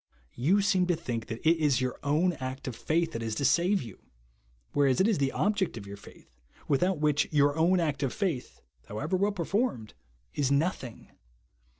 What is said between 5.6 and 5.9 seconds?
of